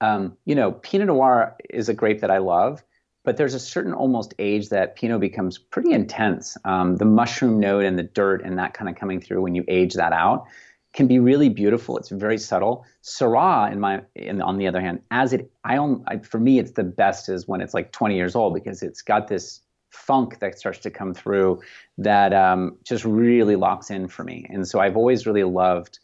[0.00, 2.82] um, you know, Pinot Noir is a grape that I love,
[3.24, 6.56] but there's a certain almost age that Pinot becomes pretty intense.
[6.64, 9.64] Um, the mushroom note and the dirt and that kind of coming through when you
[9.68, 10.46] age that out
[10.92, 11.96] can be really beautiful.
[11.96, 12.84] It's very subtle.
[13.02, 16.58] Syrah, in my, in, on the other hand, as it, I, own, I, for me,
[16.58, 20.38] it's the best is when it's like 20 years old because it's got this funk
[20.40, 21.60] that starts to come through
[21.98, 24.46] that um, just really locks in for me.
[24.50, 25.98] And so I've always really loved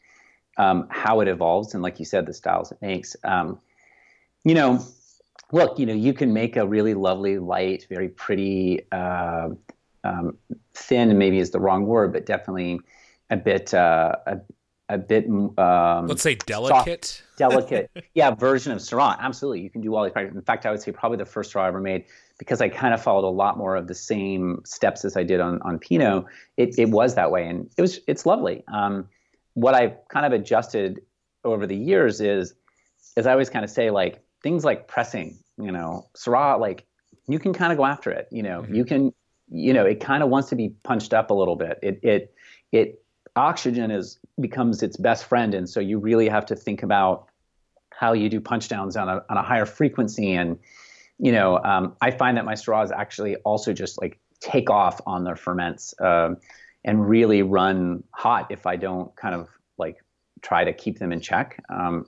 [0.56, 3.14] um, how it evolves and, like you said, the styles it makes.
[3.24, 3.60] Um,
[4.44, 4.84] you know,
[5.52, 9.50] look, you know, you can make a really lovely, light, very pretty, uh,
[10.04, 10.36] um,
[10.74, 12.80] thin, maybe is the wrong word, but definitely
[13.30, 14.40] a bit, uh, a,
[14.90, 15.26] a bit.
[15.28, 17.04] Um, Let's say delicate.
[17.04, 19.18] Soft, delicate, yeah, version of Syrah.
[19.18, 20.36] Absolutely, you can do all these practices.
[20.36, 22.04] In fact, I would say probably the first Syrah I ever made
[22.38, 25.40] because I kind of followed a lot more of the same steps as I did
[25.40, 26.24] on on Pinot.
[26.56, 28.64] It, it was that way, and it was it's lovely.
[28.72, 29.08] Um,
[29.54, 31.02] what I've kind of adjusted
[31.44, 32.54] over the years is,
[33.16, 36.86] as I always kind of say, like things like pressing, you know, Syrah, like
[37.28, 38.28] you can kind of go after it.
[38.30, 38.74] You know, mm-hmm.
[38.74, 39.12] you can,
[39.50, 41.78] you know, it kind of wants to be punched up a little bit.
[41.82, 42.34] It, it,
[42.72, 43.02] it,
[43.36, 47.28] oxygen is becomes its best friend, and so you really have to think about
[47.90, 50.32] how you do punch downs on a on a higher frequency.
[50.32, 50.58] And
[51.18, 55.24] you know, um, I find that my Syrahs actually also just like take off on
[55.24, 56.38] their ferments um,
[56.82, 59.98] and really run hot if I don't kind of like
[60.40, 61.62] try to keep them in check.
[61.68, 62.06] Um,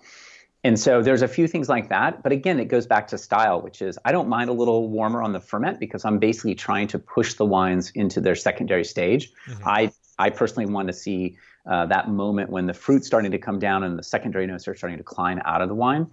[0.64, 2.22] and so there's a few things like that.
[2.22, 5.22] But again, it goes back to style, which is I don't mind a little warmer
[5.22, 9.32] on the ferment because I'm basically trying to push the wines into their secondary stage.
[9.48, 9.68] Mm-hmm.
[9.68, 13.58] I, I personally want to see uh, that moment when the fruit's starting to come
[13.58, 16.08] down and the secondary notes are starting to climb out of the wine.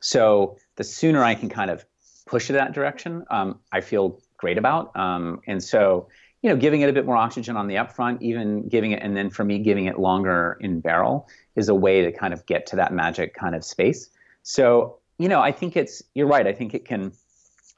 [0.00, 1.84] So the sooner I can kind of
[2.26, 4.94] push it that direction, um, I feel great about.
[4.96, 6.08] Um, and so,
[6.44, 9.16] you know, giving it a bit more oxygen on the upfront, even giving it, and
[9.16, 11.26] then for me, giving it longer in barrel
[11.56, 14.10] is a way to kind of get to that magic kind of space.
[14.42, 16.46] So, you know, I think it's you're right.
[16.46, 17.12] I think it can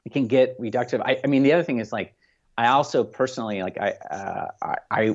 [0.03, 1.01] it can get reductive.
[1.05, 2.13] I, I mean, the other thing is like
[2.57, 5.13] I also personally like I, uh, I, I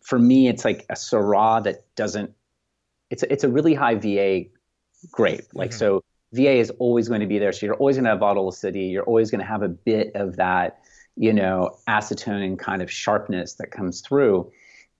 [0.00, 2.34] for me it's like a Syrah that doesn't
[3.10, 4.46] it's a, it's a really high VA
[5.12, 5.44] grape.
[5.54, 5.78] Like mm-hmm.
[5.78, 7.52] so VA is always going to be there.
[7.52, 8.86] So you're always going to have acidity.
[8.86, 10.81] You're always going to have a bit of that,
[11.16, 14.50] you know, acetone and kind of sharpness that comes through.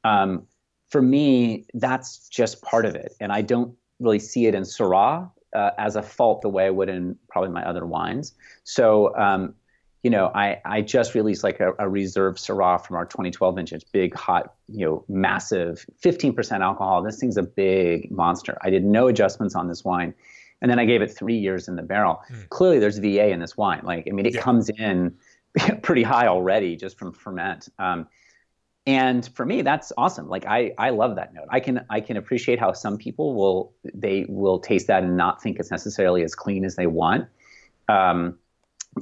[0.05, 0.46] Um,
[0.90, 3.14] for me, that's just part of it.
[3.20, 6.70] And I don't really see it in Syrah uh, as a fault the way I
[6.70, 8.35] would in probably my other wines.
[8.64, 9.55] So, um,
[10.03, 13.85] you know, I, I just released like a, a reserve Syrah from our 2012 vintage,
[13.92, 17.03] big, hot, you know, massive, 15% alcohol.
[17.03, 18.59] This thing's a big monster.
[18.62, 20.12] I did no adjustments on this wine.
[20.61, 22.22] And then I gave it three years in the barrel.
[22.31, 22.48] Mm.
[22.51, 23.81] Clearly, there's VA in this wine.
[23.83, 24.40] Like, I mean, it yeah.
[24.40, 25.16] comes in
[25.83, 27.69] pretty high already just from ferment.
[27.79, 28.09] Um,
[28.85, 32.17] and for me that's awesome like i i love that note i can i can
[32.17, 36.35] appreciate how some people will they will taste that and not think it's necessarily as
[36.35, 37.29] clean as they want
[37.88, 38.38] Um,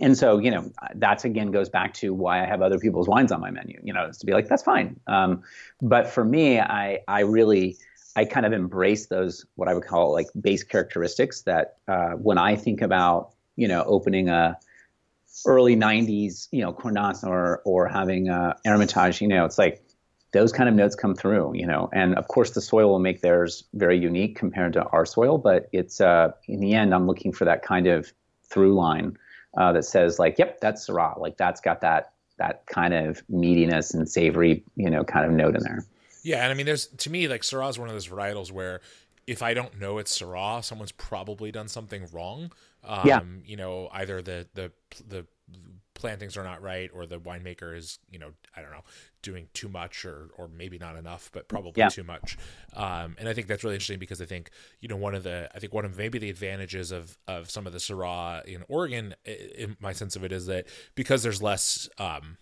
[0.00, 3.32] and so, you know, that's again goes back to why I have other people's wines
[3.32, 3.80] on my menu.
[3.82, 5.00] You know, is to be like, that's fine.
[5.06, 5.42] Um,
[5.82, 7.78] but for me, I I really
[8.16, 12.38] I kind of embrace those what I would call like base characteristics that uh, when
[12.38, 14.58] I think about you know opening a
[15.46, 19.82] early 90s you know Cornas or or having a Hermitage you know it's like
[20.32, 23.20] those kind of notes come through you know and of course the soil will make
[23.20, 27.32] theirs very unique compared to our soil but it's uh, in the end I'm looking
[27.32, 28.12] for that kind of
[28.44, 29.16] through line
[29.56, 33.94] uh, that says like yep that's Syrah like that's got that that kind of meatiness
[33.94, 35.84] and savory you know kind of note in there.
[36.22, 38.80] Yeah, and I mean, there's to me like Syrah is one of those varietals where
[39.26, 42.52] if I don't know it's Syrah, someone's probably done something wrong.
[42.84, 43.20] Um, yeah.
[43.44, 44.72] You know, either the the
[45.06, 45.26] the
[45.94, 48.84] plantings are not right, or the winemaker is you know I don't know
[49.22, 51.88] doing too much, or or maybe not enough, but probably yeah.
[51.88, 52.38] too much.
[52.74, 55.50] Um, and I think that's really interesting because I think you know one of the
[55.54, 59.14] I think one of maybe the advantages of of some of the Syrah in Oregon,
[59.24, 61.88] in my sense of it is that because there's less.
[61.98, 62.38] Um,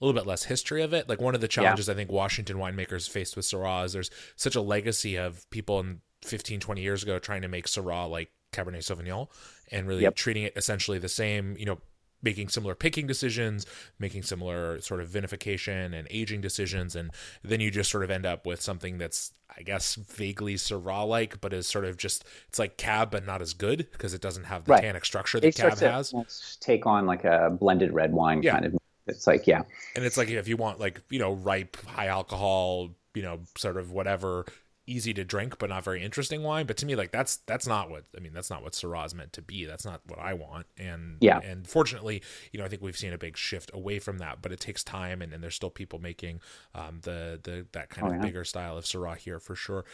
[0.00, 1.08] a little bit less history of it.
[1.08, 1.94] Like one of the challenges yeah.
[1.94, 6.00] I think Washington winemakers faced with Syrah is there's such a legacy of people in
[6.24, 9.28] 15, 20 years ago trying to make Syrah like Cabernet Sauvignon
[9.70, 10.14] and really yep.
[10.14, 11.78] treating it essentially the same, you know,
[12.22, 13.66] making similar picking decisions,
[13.98, 16.96] making similar sort of vinification and aging decisions.
[16.96, 17.10] And
[17.42, 21.40] then you just sort of end up with something that's, I guess, vaguely Syrah like,
[21.40, 24.44] but is sort of just, it's like cab, but not as good because it doesn't
[24.44, 24.82] have the right.
[24.82, 26.14] tannic structure that it cab has.
[26.60, 28.52] Take on like a blended red wine yeah.
[28.52, 28.74] kind of
[29.06, 29.62] it's like yeah.
[29.96, 33.76] And it's like if you want like you know ripe high alcohol you know sort
[33.76, 34.46] of whatever
[34.86, 36.66] easy to drink but not very interesting wine.
[36.66, 39.14] But to me like that's that's not what i mean that's not what syrah is
[39.14, 39.64] meant to be.
[39.64, 40.66] That's not what i want.
[40.78, 41.40] And yeah.
[41.40, 44.52] and fortunately you know i think we've seen a big shift away from that but
[44.52, 46.40] it takes time and, and there's still people making
[46.74, 48.22] um the the that kind oh, of yeah.
[48.22, 49.84] bigger style of syrah here for sure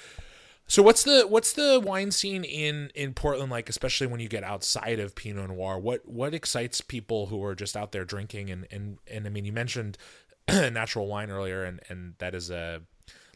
[0.71, 4.45] so what's the what's the wine scene in in Portland like, especially when you get
[4.45, 5.81] outside of Pinot Noir?
[5.81, 9.45] What what excites people who are just out there drinking and and and I mean,
[9.45, 9.99] you mentioned
[10.49, 12.83] natural wine earlier, and and that is a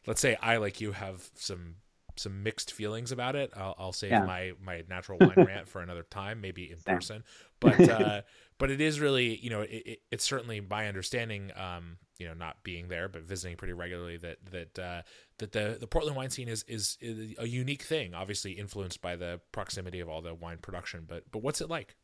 [0.06, 1.74] let's say I like you have some
[2.14, 3.52] some mixed feelings about it.
[3.56, 4.24] I'll, I'll save yeah.
[4.24, 7.24] my my natural wine rant for another time, maybe in person.
[7.60, 8.22] But uh,
[8.58, 12.34] but it is really you know it, it, it's certainly my understanding um, you know
[12.34, 15.02] not being there but visiting pretty regularly that that uh,
[15.38, 19.16] that the the Portland wine scene is, is, is a unique thing obviously influenced by
[19.16, 21.96] the proximity of all the wine production but but what's it like?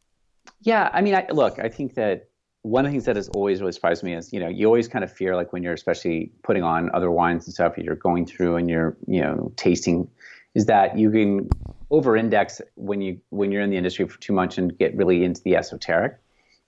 [0.61, 2.29] Yeah I mean I, look I think that
[2.63, 4.89] one of the things that has always really surprised me is you know you always
[4.89, 8.27] kind of fear like when you're especially putting on other wines and stuff you're going
[8.27, 10.09] through and you're you know tasting
[10.55, 11.49] is that you can
[11.91, 15.25] over index when you when you're in the industry for too much and get really
[15.25, 16.19] into the esoteric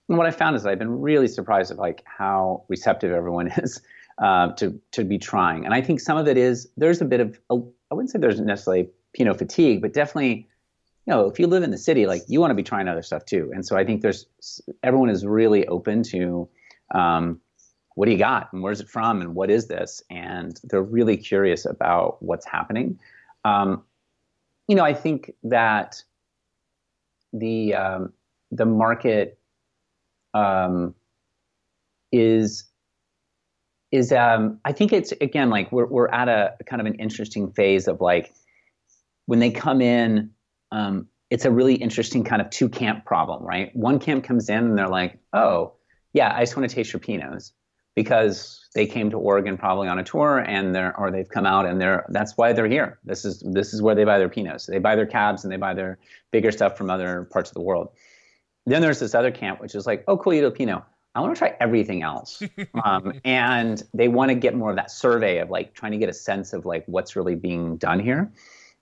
[0.09, 3.81] and what I found is I've been really surprised at like how receptive everyone is
[4.17, 5.65] uh, to to be trying.
[5.65, 7.55] And I think some of it is there's a bit of I
[7.93, 10.47] wouldn't say there's necessarily Pinot fatigue, but definitely
[11.05, 13.01] you know if you live in the city, like you want to be trying other
[13.01, 13.51] stuff too.
[13.53, 14.25] And so I think there's
[14.81, 16.49] everyone is really open to
[16.93, 17.39] um,
[17.95, 21.15] what do you got and where's it from and what is this and they're really
[21.15, 22.99] curious about what's happening.
[23.45, 23.83] Um,
[24.67, 26.03] you know I think that
[27.31, 28.13] the um,
[28.51, 29.39] the market
[30.33, 30.95] um,
[32.11, 32.65] is
[33.91, 37.51] is um, I think it's again like we're we're at a kind of an interesting
[37.51, 38.33] phase of like
[39.25, 40.31] when they come in,
[40.71, 43.73] um, it's a really interesting kind of two camp problem, right?
[43.75, 45.73] One camp comes in and they're like, oh
[46.13, 47.51] yeah, I just want to taste your pinots
[47.95, 51.65] because they came to Oregon probably on a tour and they're or they've come out
[51.65, 52.99] and they're that's why they're here.
[53.03, 54.65] This is this is where they buy their pinots.
[54.65, 55.99] They buy their cabs and they buy their
[56.31, 57.89] bigger stuff from other parts of the world.
[58.65, 60.83] Then there's this other camp, which is like, oh, cool, you do a Pinot.
[61.15, 62.41] I want to try everything else.
[62.83, 66.09] Um, and they want to get more of that survey of like trying to get
[66.09, 68.31] a sense of like what's really being done here.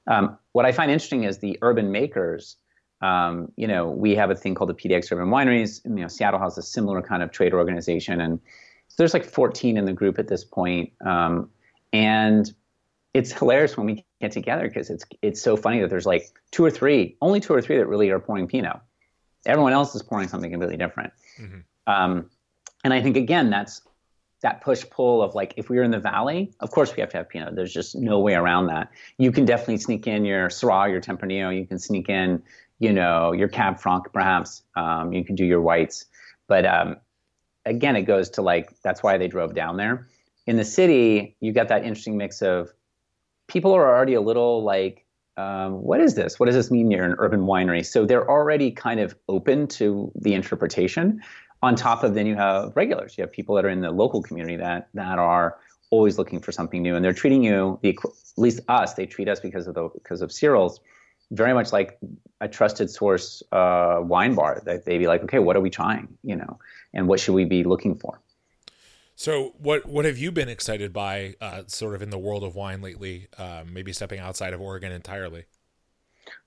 [0.08, 2.56] Um, what I find interesting is the urban makers.
[3.02, 5.84] Um, you know, we have a thing called the PDX Urban Wineries.
[5.86, 8.39] You know, Seattle has a similar kind of trade organization, and
[8.88, 10.91] so there's like 14 in the group at this point.
[11.06, 11.50] Um,
[11.94, 12.52] and
[13.13, 16.63] it's hilarious when we get together because it's it's so funny that there's like two
[16.65, 18.80] or three, only two or three that really are pouring Pinot
[19.46, 21.14] everyone else is pouring something completely different.
[21.40, 21.60] Mm-hmm.
[21.88, 22.30] Um,
[22.84, 23.82] and I think again, that's
[24.42, 27.10] that push pull of like if we were in the valley, of course we have
[27.12, 27.56] to have Pinot.
[27.56, 28.92] There's just no way around that.
[29.18, 31.56] You can definitely sneak in your Syrah, your Tempranillo.
[31.56, 32.42] You can sneak in,
[32.80, 34.64] you know, your Cab Franc perhaps.
[34.76, 36.06] Um, you can do your whites,
[36.48, 36.98] but um,
[37.66, 40.08] again, it goes to like that's why they drove down there.
[40.48, 42.74] In the city, you got that interesting mix of
[43.48, 45.01] people are already a little like
[45.38, 46.39] um, what is this?
[46.39, 47.86] What does this mean You're an urban winery?
[47.86, 51.22] So they're already kind of open to the interpretation.
[51.63, 53.17] On top of then you have regulars.
[53.17, 55.58] You have people that are in the local community that that are
[55.91, 57.96] always looking for something new, and they're treating you, at
[58.38, 60.80] least us, they treat us because of the because of Cyril's,
[61.32, 62.00] very much like
[62.39, 66.08] a trusted source uh, wine bar that they'd be like, okay, what are we trying,
[66.24, 66.60] you know,
[66.94, 68.20] and what should we be looking for?
[69.22, 72.56] So, what what have you been excited by, uh, sort of in the world of
[72.56, 73.28] wine lately?
[73.38, 75.46] Uh, maybe stepping outside of Oregon entirely.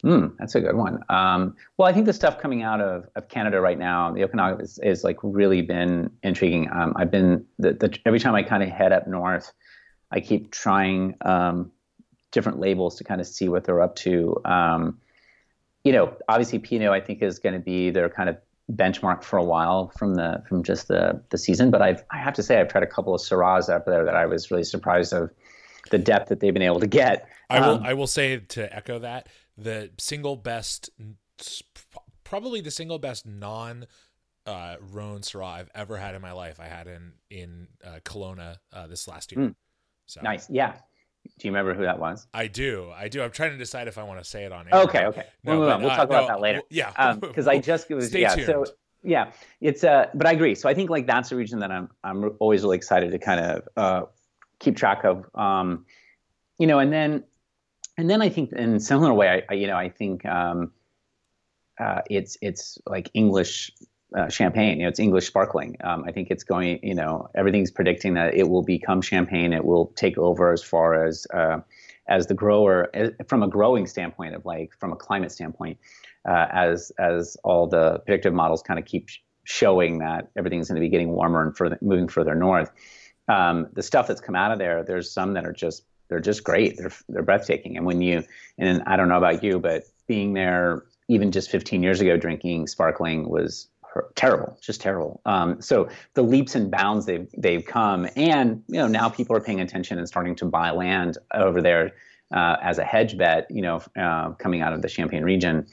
[0.02, 0.98] Mm, that's a good one.
[1.08, 4.60] Um, well, I think the stuff coming out of, of Canada right now, the Okanagan
[4.60, 6.68] is, is like really been intriguing.
[6.72, 9.52] Um, I've been the, the, every time I kind of head up north,
[10.10, 11.70] I keep trying um,
[12.32, 14.40] different labels to kind of see what they're up to.
[14.44, 14.98] Um,
[15.84, 18.38] you know, obviously Pinot I think is going to be their kind of
[18.72, 21.70] benchmark for a while from the from just the the season.
[21.70, 24.16] But I've I have to say I've tried a couple of Syrahs up there that
[24.16, 25.30] I was really surprised of
[25.90, 27.28] the depth that they've been able to get.
[27.50, 30.90] I will um, I will say to echo that the single best,
[32.24, 33.86] probably the single best non
[34.46, 36.60] uh, Rhone Syrah I've ever had in my life.
[36.60, 39.46] I had in in uh, Kelowna uh, this last year.
[39.46, 39.54] Mm.
[40.06, 40.76] So nice, yeah.
[41.38, 42.26] Do you remember who that was?
[42.32, 42.90] I do.
[42.94, 43.22] I do.
[43.22, 44.80] I'm trying to decide if I want to say it on air.
[44.82, 45.24] Okay, okay.
[45.42, 46.62] No, we'll, but, we'll talk uh, about no, that later.
[46.70, 48.34] Yeah, because um, I just it was Stay yeah.
[48.34, 48.46] Tuned.
[48.46, 48.64] So
[49.02, 50.54] yeah, it's uh, but I agree.
[50.54, 53.40] So I think like that's a region that I'm I'm always really excited to kind
[53.40, 54.06] of uh,
[54.58, 55.26] keep track of.
[55.34, 55.84] Um,
[56.58, 57.24] you know, and then
[57.96, 60.72] and then I think in a similar way, I, I you know I think um,
[61.78, 63.72] uh, it's it's like English
[64.16, 64.78] uh, champagne.
[64.78, 65.76] You know, it's English sparkling.
[65.82, 66.80] Um, I think it's going.
[66.82, 69.52] You know, everything's predicting that it will become champagne.
[69.52, 71.60] It will take over as far as uh,
[72.08, 75.78] as the grower, as, from a growing standpoint of like from a climate standpoint,
[76.28, 79.08] uh, as as all the predictive models kind of keep
[79.44, 82.70] showing that everything's going to be getting warmer and further moving further north.
[83.28, 86.44] Um, the stuff that's come out of there, there's some that are just they're just
[86.44, 86.76] great.
[86.76, 87.76] They're they're breathtaking.
[87.76, 88.24] And when you
[88.58, 92.66] and I don't know about you, but being there even just 15 years ago, drinking
[92.66, 93.68] sparkling was
[94.14, 95.20] terrible, just terrible.
[95.24, 99.40] Um, so the leaps and bounds they've they've come, and you know now people are
[99.40, 101.92] paying attention and starting to buy land over there
[102.32, 103.46] uh, as a hedge bet.
[103.50, 105.66] You know, uh, coming out of the Champagne region.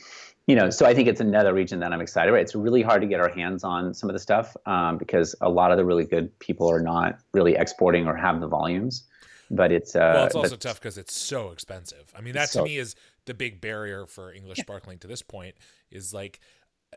[0.48, 2.42] You know, so I think it's another region that I'm excited about.
[2.42, 5.50] It's really hard to get our hands on some of the stuff um, because a
[5.50, 9.04] lot of the really good people are not really exporting or have the volumes
[9.52, 12.12] but it's uh, well, it's also tough because it's so expensive.
[12.18, 14.64] I mean, that so, to me is the big barrier for English yeah.
[14.64, 15.56] sparkling to this point
[15.92, 16.40] is like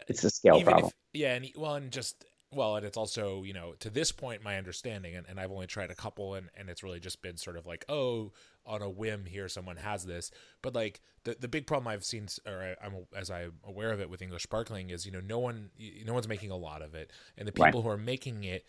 [0.09, 0.87] it's a scale problem.
[0.87, 4.43] If, yeah, and well, and just well, and it's also you know to this point
[4.43, 7.37] my understanding, and, and I've only tried a couple, and and it's really just been
[7.37, 8.33] sort of like oh
[8.67, 10.31] on a whim here someone has this,
[10.63, 14.09] but like the the big problem I've seen or I'm as I'm aware of it
[14.11, 15.71] with English sparkling is you know no one
[16.05, 17.83] no one's making a lot of it, and the people right.
[17.83, 18.65] who are making it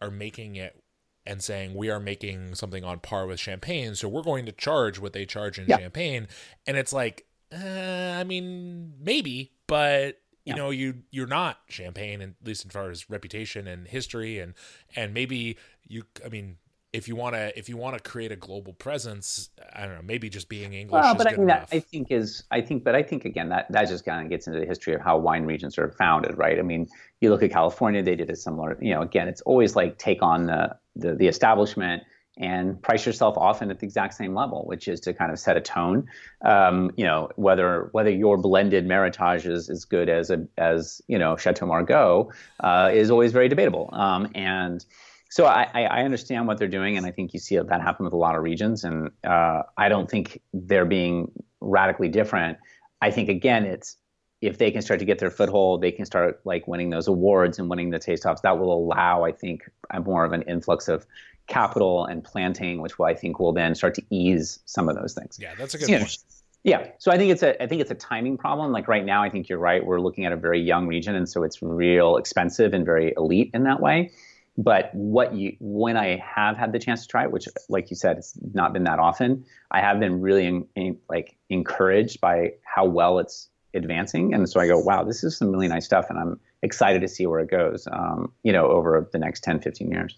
[0.00, 0.82] are making it
[1.26, 4.98] and saying we are making something on par with champagne so we're going to charge
[4.98, 5.76] what they charge in yeah.
[5.76, 6.26] champagne
[6.66, 12.30] and it's like uh, i mean maybe but you know you you're not champagne at
[12.44, 14.54] least as far as reputation and history and
[14.96, 15.56] and maybe
[15.86, 16.56] you i mean
[16.92, 20.02] if you want to if you want to create a global presence i don't know
[20.02, 22.94] maybe just being english well, but i mean that i think is i think but
[22.94, 25.44] i think again that that just kind of gets into the history of how wine
[25.44, 26.58] regions are founded right?
[26.58, 26.88] I mean
[27.20, 30.22] you look at california they did a similar you know again it's always like take
[30.22, 32.02] on the the, the establishment
[32.38, 35.56] and price yourself often at the exact same level, which is to kind of set
[35.56, 36.06] a tone.
[36.42, 41.18] Um, you know, whether whether your blended Meritage is as good as a, as you
[41.18, 43.90] know Chateau Margaux uh, is always very debatable.
[43.92, 44.84] Um, and
[45.30, 48.14] so I, I, understand what they're doing, and I think you see that happen with
[48.14, 48.84] a lot of regions.
[48.84, 52.56] And uh, I don't think they're being radically different.
[53.02, 53.96] I think again, it's
[54.40, 57.58] if they can start to get their foothold, they can start like winning those awards
[57.58, 58.40] and winning the taste offs.
[58.42, 59.68] That will allow, I think,
[60.04, 61.06] more of an influx of
[61.48, 65.14] capital and planting, which will, I think will then start to ease some of those
[65.14, 65.38] things.
[65.40, 66.10] Yeah, that's a good you point.
[66.10, 66.34] Know,
[66.64, 68.72] yeah, so I think it's a I think it's a timing problem.
[68.72, 69.84] Like right now, I think you're right.
[69.84, 73.50] We're looking at a very young region, and so it's real expensive and very elite
[73.54, 74.12] in that way.
[74.56, 77.96] But what you when I have had the chance to try it, which like you
[77.96, 82.54] said, it's not been that often, I have been really in, in, like encouraged by
[82.64, 84.34] how well it's advancing.
[84.34, 86.06] And so I go, wow, this is some really nice stuff.
[86.10, 89.60] And I'm excited to see where it goes, um, you know, over the next 10,
[89.60, 90.16] 15 years.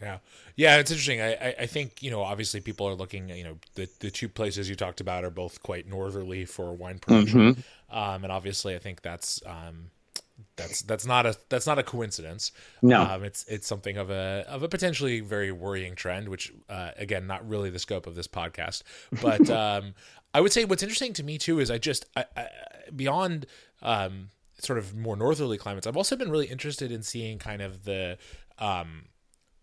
[0.00, 0.18] Yeah.
[0.56, 1.20] Yeah, it's interesting.
[1.20, 4.68] I, I think, you know, obviously people are looking, you know, the, the two places
[4.68, 7.54] you talked about are both quite northerly for wine production.
[7.54, 7.96] Mm-hmm.
[7.96, 9.90] Um, and obviously I think that's, um,
[10.56, 12.52] that's that's not a that's not a coincidence.
[12.80, 16.90] No, um, it's it's something of a of a potentially very worrying trend, which uh,
[16.96, 18.82] again, not really the scope of this podcast.
[19.20, 19.94] But um,
[20.34, 22.48] I would say what's interesting to me too is I just I, I,
[22.94, 23.46] beyond
[23.82, 24.28] um,
[24.58, 28.18] sort of more northerly climates, I've also been really interested in seeing kind of the
[28.58, 29.06] um,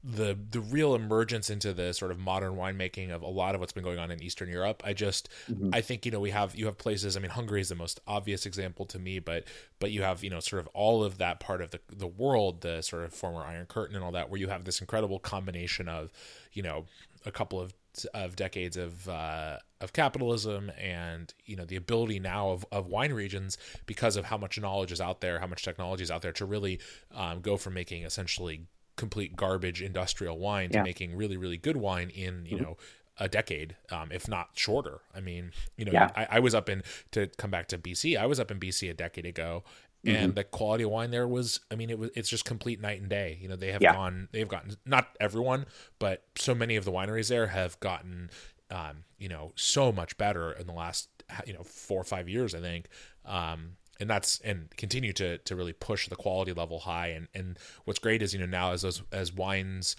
[0.08, 3.74] the the real emergence into the sort of modern winemaking of a lot of what's
[3.74, 4.84] been going on in Eastern Europe.
[4.86, 5.72] I just mm-hmm.
[5.74, 7.18] I think you know we have you have places.
[7.18, 9.46] I mean, Hungary is the most obvious example to me, but
[9.80, 12.62] but you have you know sort of all of that part of the the world,
[12.62, 15.90] the sort of former Iron Curtain and all that, where you have this incredible combination
[15.90, 16.12] of
[16.54, 16.86] you know
[17.26, 17.74] a couple of
[18.14, 23.14] of decades of uh, of capitalism and you know the ability now of, of wine
[23.14, 26.34] regions because of how much knowledge is out there, how much technology is out there
[26.34, 26.80] to really
[27.14, 30.84] um, go from making essentially complete garbage industrial wine to Yeah.
[30.84, 32.78] making really really good wine in you know
[33.18, 35.00] a decade, um, if not shorter.
[35.16, 36.10] I mean, you know, Yeah.
[36.18, 38.18] I, I was up in to come back to BC.
[38.18, 39.64] I was up in BC a decade ago,
[40.06, 40.32] and Mm-hmm.
[40.36, 41.62] the quality of wine there was.
[41.72, 42.10] I mean, it was.
[42.16, 43.38] It's just complete night and day.
[43.42, 43.94] You know, they have Yeah.
[43.94, 44.28] gone.
[44.34, 45.66] They've gotten not everyone,
[45.98, 48.30] but so many of the wineries there have gotten,
[48.70, 51.08] um, you know, so much better in the last
[51.48, 52.54] you know four or five years.
[52.54, 52.88] I think.
[53.24, 57.58] Um, and that's and continue to to really push the quality level high and and
[57.86, 59.96] what's great is you know now as those as wines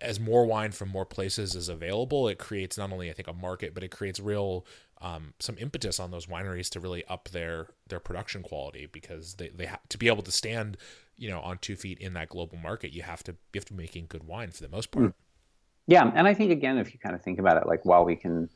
[0.00, 3.32] as more wine from more places is available, it creates not only I think a
[3.32, 4.66] market, but it creates real
[5.00, 9.48] um, some impetus on those wineries to really up their their production quality because they
[9.48, 10.76] they have to be able to stand
[11.16, 12.92] you know on two feet in that global market.
[12.92, 15.14] You have to you have to be making good wine for the most part.
[15.86, 18.14] Yeah, and I think again, if you kind of think about it, like while we
[18.14, 18.50] can,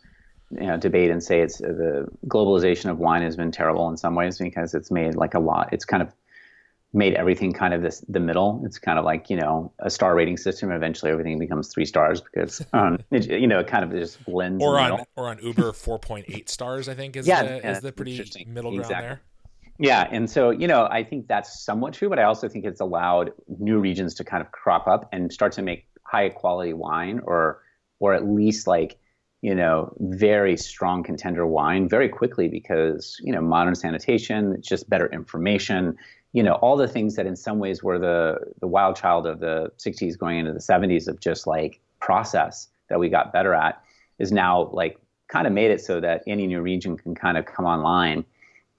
[0.50, 3.96] you know, debate and say it's uh, the globalization of wine has been terrible in
[3.96, 5.72] some ways because it's made like a lot.
[5.72, 6.12] It's kind of
[6.92, 8.62] made everything kind of this the middle.
[8.64, 10.70] It's kind of like you know a star rating system.
[10.70, 14.62] Eventually, everything becomes three stars because um, it, you know it kind of just blends.
[14.62, 17.70] Or on or on Uber, four point eight stars I think is Yeah, the, yeah,
[17.72, 19.08] is the pretty middle ground Exactly.
[19.08, 19.22] there.
[19.78, 22.80] Yeah, and so you know, I think that's somewhat true, but I also think it's
[22.80, 27.20] allowed new regions to kind of crop up and start to make high quality wine,
[27.24, 27.60] or
[27.98, 28.98] or at least like
[29.44, 35.06] you know very strong contender wine very quickly because you know modern sanitation, just better
[35.08, 35.98] information,
[36.32, 39.40] you know all the things that in some ways were the the wild child of
[39.40, 43.82] the 60s going into the 70s of just like process that we got better at
[44.18, 47.44] is now like kind of made it so that any new region can kind of
[47.44, 48.24] come online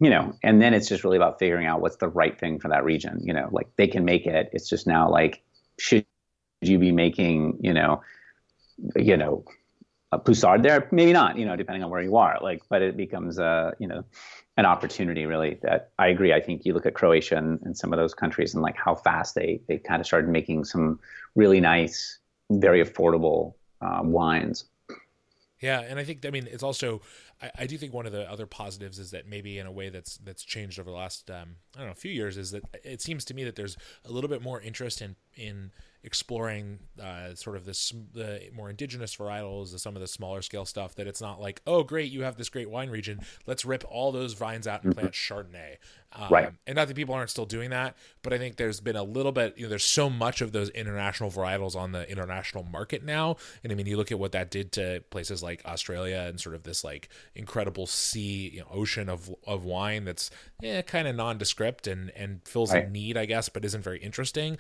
[0.01, 2.68] you know, and then it's just really about figuring out what's the right thing for
[2.68, 3.18] that region.
[3.24, 4.49] You know, like they can make it.
[4.51, 5.41] It's just now like,
[5.80, 6.05] should
[6.61, 8.01] you be making, you know,
[8.97, 9.45] you know,
[10.12, 10.88] a poussard there?
[10.91, 11.38] Maybe not.
[11.38, 12.38] You know, depending on where you are.
[12.41, 14.03] Like, but it becomes a, you know,
[14.58, 15.60] an opportunity really.
[15.62, 16.34] That I agree.
[16.34, 18.95] I think you look at Croatia and, and some of those countries and like how
[18.95, 20.99] fast they they kind of started making some
[21.36, 24.66] really nice, very affordable uh, wines.
[25.62, 27.01] Yeah, and I think I mean it's also
[27.41, 29.89] I, I do think one of the other positives is that maybe in a way
[29.89, 32.64] that's that's changed over the last um, I don't know a few years is that
[32.84, 35.72] it seems to me that there's a little bit more interest in in
[36.06, 40.95] exploring uh, sort of this the more indigenous varietals, some of the smaller scale stuff.
[40.95, 44.12] That it's not like oh great you have this great wine region, let's rip all
[44.12, 45.78] those vines out and plant Chardonnay.
[46.14, 46.51] Um, Right.
[46.66, 49.32] And not that people aren't still doing that, but I think there's been a little
[49.32, 53.36] bit, you know, there's so much of those international varietals on the international market now.
[53.64, 56.56] And I mean, you look at what that did to places like Australia and sort
[56.56, 60.30] of this like incredible sea, you know, ocean of, of wine that's
[60.64, 64.58] eh, kind of nondescript and, and fills a need, I guess, but isn't very interesting.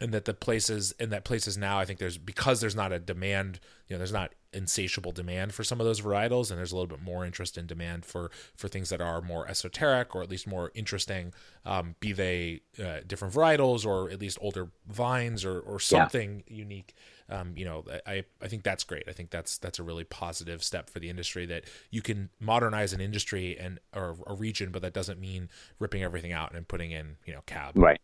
[0.00, 2.98] And that the places, and that places now, I think there's, because there's not a
[2.98, 6.74] demand, you know, there's not insatiable demand for some of those varietals and there's a
[6.74, 10.30] little bit more interest in demand for for things that are more esoteric or at
[10.30, 11.32] least more interesting
[11.66, 16.94] um, be they uh, different varietals or at least older vines or, or something unique
[17.28, 20.64] um, you know I, I think that's great i think that's that's a really positive
[20.64, 24.80] step for the industry that you can modernize an industry and or a region but
[24.82, 28.00] that doesn't mean ripping everything out and putting in you know cab Right.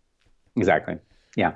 [0.54, 0.98] Exactly.
[1.34, 1.54] Yeah.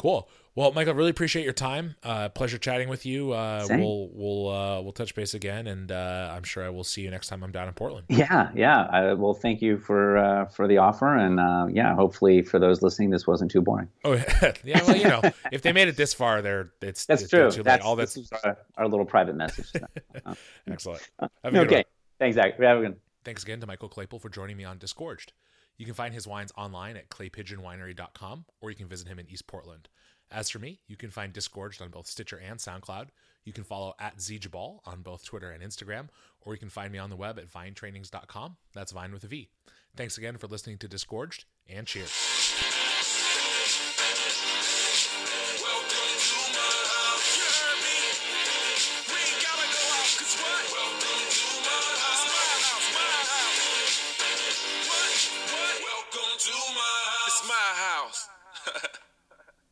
[0.00, 0.30] Cool.
[0.54, 1.94] Well, Michael, really appreciate your time.
[2.02, 3.32] Uh, pleasure chatting with you.
[3.32, 7.02] Uh, we'll we'll uh, we'll touch base again, and uh, I'm sure I will see
[7.02, 8.06] you next time I'm down in Portland.
[8.08, 8.88] Yeah, yeah.
[8.90, 12.80] I, well, thank you for uh, for the offer, and uh, yeah, hopefully for those
[12.80, 13.88] listening, this wasn't too boring.
[14.02, 14.12] Oh
[14.64, 15.20] yeah, well you know,
[15.52, 17.50] if they made it this far, they're it's That's it's true.
[17.50, 17.64] Too late.
[17.64, 19.70] That's, All that's our, our little private message.
[20.66, 21.06] excellent.
[21.20, 21.76] Have a good okay.
[21.76, 21.84] one.
[22.18, 22.58] Thanks, Zach.
[22.58, 22.96] Have a good.
[23.22, 25.34] Thanks again to Michael Claypool for joining me on Disgorged.
[25.80, 29.46] You can find his wines online at claypigeonwinery.com, or you can visit him in East
[29.46, 29.88] Portland.
[30.30, 33.06] As for me, you can find Disgorged on both Stitcher and SoundCloud.
[33.46, 36.08] You can follow at zgeballe on both Twitter and Instagram,
[36.42, 38.58] or you can find me on the web at vinetrainings.com.
[38.74, 39.48] That's Vine with a V.
[39.96, 42.49] Thanks again for listening to Disgorged, and cheers.